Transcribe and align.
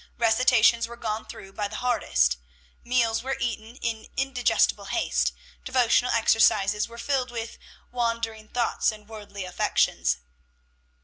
Recitations 0.17 0.87
were 0.87 0.97
gone 0.97 1.25
through 1.27 1.53
by 1.53 1.67
the 1.67 1.75
hardest. 1.75 2.37
Meals 2.83 3.21
were 3.21 3.37
eaten 3.39 3.75
in 3.83 4.09
indigestible 4.17 4.85
haste; 4.85 5.31
devotional 5.63 6.09
exercises 6.11 6.87
were 6.87 6.97
filled 6.97 7.29
with 7.29 7.59
"wandering 7.91 8.47
thoughts 8.47 8.91
and 8.91 9.07
worldly 9.07 9.45
affections." 9.45 10.17